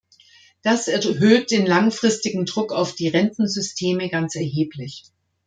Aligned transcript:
Das 0.63 0.87
erhöht 0.87 1.51
den 1.51 1.67
langfristigen 1.67 2.45
Druck 2.47 2.73
auf 2.73 2.95
die 2.95 3.07
Rentensysteme 3.09 4.09
ganz 4.09 4.35
erheblich. 4.35 5.03